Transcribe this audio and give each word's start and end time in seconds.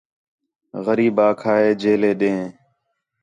غریب 0.85 1.15
آکھا 1.27 1.53
ہِے 1.61 1.69
جیلے 1.81 2.11
ݙیں 2.19 2.41